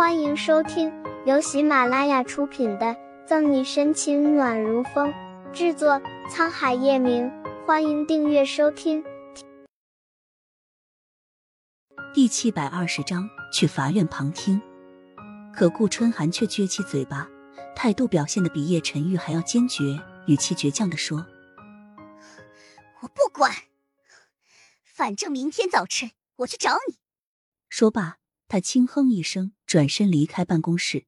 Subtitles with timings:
[0.00, 0.90] 欢迎收听
[1.26, 2.86] 由喜马拉雅出品的
[3.26, 5.12] 《赠你深情暖如风》，
[5.52, 7.30] 制作沧海夜明。
[7.66, 9.04] 欢迎订阅收听。
[12.14, 14.58] 第七百二十章，去法院旁听。
[15.52, 17.28] 可顾春寒却撅起嘴巴，
[17.76, 21.26] 态度表现的比叶晨玉还要坚决，语气倔强的说
[23.02, 23.52] ：“我不管，
[24.82, 26.96] 反正明天早晨我去找你。”
[27.68, 28.19] 说罢。
[28.50, 31.06] 他轻哼一声，转身离开办公室，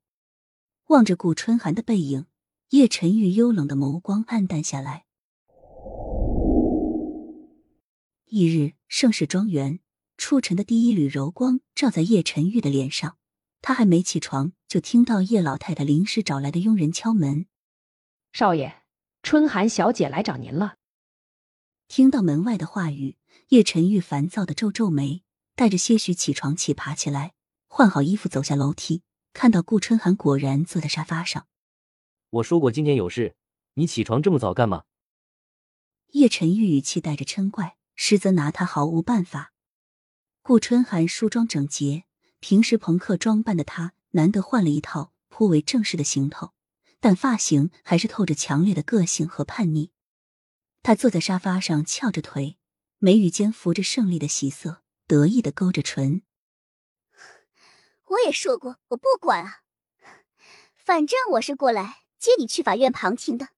[0.87, 2.27] 望着顾春寒的背影，
[2.69, 5.07] 叶晨玉幽冷的眸光暗淡下来。
[8.27, 9.81] 翌日，盛世庄园
[10.17, 13.17] 初晨的第一缕柔光照在叶晨玉的脸上，
[13.61, 17.47] 他还没起床，就听到叶老太太临时找来的佣人敲门
[18.33, 18.85] ：“少爷，
[19.25, 20.77] 春寒小姐来找您了。”
[21.89, 23.17] 听到门外的话语，
[23.49, 25.25] 叶晨玉烦躁的皱皱眉。
[25.55, 27.35] 带着些许起床气，爬起来，
[27.69, 29.03] 换好衣服，走下楼梯，
[29.33, 31.47] 看到顾春寒果然坐在沙发上。
[32.31, 33.37] 我说过今天有事，
[33.75, 34.85] 你起床这么早干嘛？
[36.13, 39.53] 叶晨玉语气带着嗔怪，实则拿他毫无办法。
[40.43, 42.05] 顾春寒梳妆整洁，
[42.41, 46.53] 平时朋克装扮的他，难得换了一套颇为正式的行头，
[47.01, 49.91] 但发型还是透着强烈的个性和叛逆。
[50.83, 52.59] 他坐在沙发上，翘着腿，
[52.99, 54.82] 眉宇间浮着胜利的喜色。
[55.13, 56.23] 得意的勾着唇，
[58.07, 59.57] 我也说过我不管啊，
[60.75, 63.51] 反正我是过来接你去法院旁听的。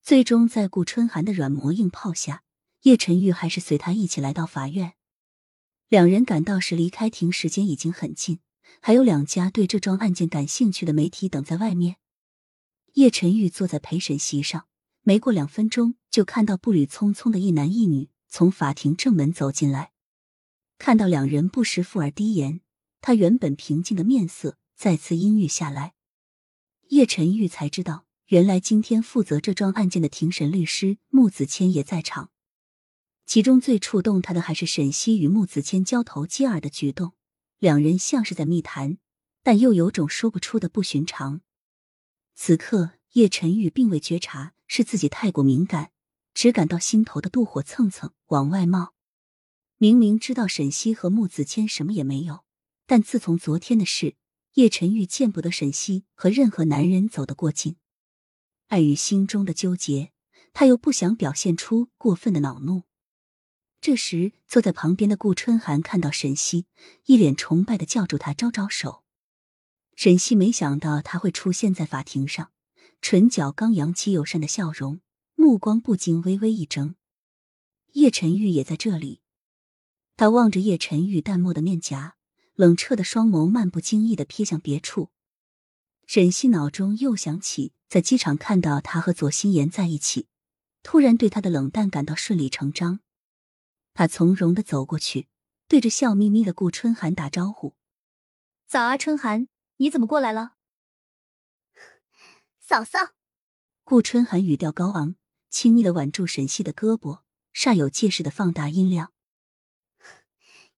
[0.00, 2.44] 最终，在顾春寒的软磨硬泡下，
[2.82, 4.92] 叶晨玉还是随他一起来到法院。
[5.88, 8.38] 两人赶到时，离开庭时间已经很近，
[8.80, 11.96] 还有两家对这桩案件感兴趣的媒体等在外面。
[12.92, 14.68] 叶晨玉坐在陪审席上，
[15.02, 19.90] 没过两分钟，就看到步履匆匆的一男一女从法庭正门走进来。
[20.84, 22.60] 看到两人不时附耳低言，
[23.00, 25.94] 他原本平静的面色再次阴郁下来。
[26.90, 32.28] 叶晨玉才知道，原来今天负责这桩案件的庭审律师穆子谦也在场。
[33.24, 37.14] 其中最触动他的还是沈西与穆子谦交头接耳的举动，
[37.58, 38.98] 两人像是在密谈，
[39.42, 41.40] 但又有种说不出的不寻常。
[42.34, 45.92] 此刻，叶晨玉并未觉察是自己太过敏感，
[46.34, 48.93] 只感到心头的妒火蹭蹭往外冒。
[49.84, 52.42] 明明知道沈西和穆子谦什么也没有，
[52.86, 54.16] 但自从昨天的事，
[54.54, 57.76] 叶晨玉见不得沈西和任何男人走得过近。
[58.68, 60.10] 碍于心中的纠结，
[60.54, 62.84] 他又不想表现出过分的恼怒。
[63.82, 66.64] 这时，坐在旁边的顾春寒看到沈西，
[67.04, 69.04] 一脸崇拜的叫住他，招招手。
[69.96, 72.52] 沈西没想到他会出现在法庭上，
[73.02, 75.02] 唇角刚扬起友善的笑容，
[75.34, 76.94] 目光不禁微微一怔。
[77.92, 79.20] 叶晨玉也在这里。
[80.16, 82.14] 他望着叶晨玉淡漠的面颊，
[82.54, 85.10] 冷彻的双眸漫不经意的瞥向别处。
[86.06, 90.28] 沈西脑中又想起在机场看到他和左心言在一起，
[90.82, 93.00] 突然对他的冷淡感到顺理成章。
[93.94, 95.28] 他从容的走过去，
[95.66, 97.74] 对着笑眯眯的顾春寒打招呼
[98.68, 99.48] ：“早啊，春寒，
[99.78, 100.56] 你怎么过来了？”
[102.60, 103.14] 嫂嫂。
[103.82, 105.16] 顾春寒语调高昂，
[105.48, 107.22] 亲昵的挽住沈西的胳膊，
[107.54, 109.13] 煞有介事的放大音量。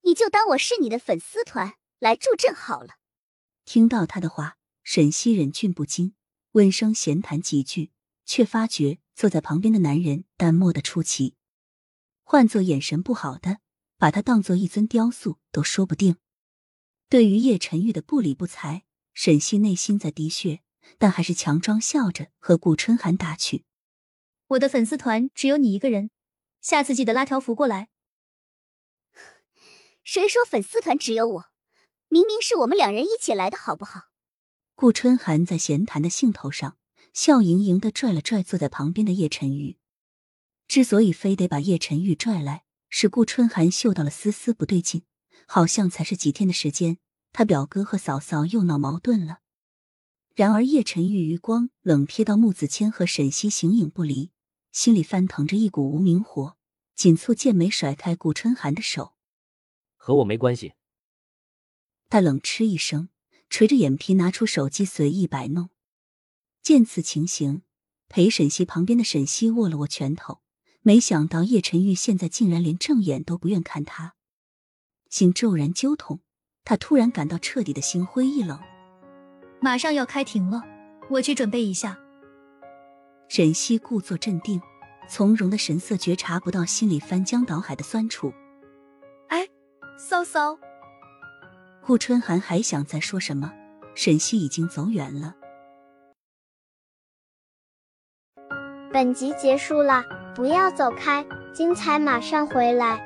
[0.06, 2.94] 你就当我是你的粉丝团来助阵好了。
[3.64, 6.14] 听到他的话，沈西忍俊不禁，
[6.52, 7.90] 温声闲谈几句，
[8.24, 11.34] 却发觉坐在旁边的男人淡漠的出奇，
[12.22, 13.58] 换做眼神不好的，
[13.98, 16.18] 把他当做一尊雕塑都说不定。
[17.08, 20.60] 对于叶晨玉的不理不睬，沈西内心在滴血，
[20.98, 23.64] 但还是强装笑着和顾春寒打趣
[24.50, 26.10] ：“我的粉丝团只有你一个人，
[26.60, 27.88] 下次记得拉条幅过来。”
[30.06, 31.46] 谁说粉丝团只有我？
[32.08, 34.02] 明明是我们两人一起来的，好不好？
[34.76, 36.76] 顾春寒在闲谈的兴头上，
[37.12, 39.78] 笑盈盈的拽了拽坐在旁边的叶晨玉。
[40.68, 45.02] 之所以非得把叶晨玉拽来，是顾春寒嗅到了丝丝不对劲，
[45.48, 46.98] 好像才是几天的时间，
[47.32, 49.40] 他表哥和嫂嫂又闹矛盾了。
[50.36, 54.30] 然而叶晨玉余光冷瞥到穆子谦和沈西形影不离，
[54.70, 56.56] 心里翻腾着一股无名火，
[56.94, 59.15] 紧蹙剑眉，甩开顾春寒的手。
[60.06, 60.74] 和我没关系。
[62.08, 63.08] 他冷嗤一声，
[63.50, 65.70] 垂着眼皮拿出手机随意摆弄。
[66.62, 67.62] 见此情形，
[68.08, 70.42] 陪沈西旁边的沈西握了握拳头，
[70.82, 74.14] 没想到叶晨玉现在竟然连正眼都不愿看他，
[75.10, 76.20] 心骤然揪痛。
[76.62, 78.60] 他突然感到彻底的心灰意冷。
[79.60, 80.62] 马上要开庭了，
[81.10, 81.98] 我去准备一下。
[83.28, 84.60] 沈西故作镇定，
[85.10, 88.32] 从容的神色觉察不到心里翻江倒海的酸楚。
[89.96, 89.98] 哎。
[89.98, 90.58] 骚骚，
[91.84, 93.52] 顾春寒还想再说什么，
[93.94, 95.34] 沈西已经走远了。
[98.92, 100.04] 本集结束了，
[100.34, 103.05] 不要走开，精彩马上回来。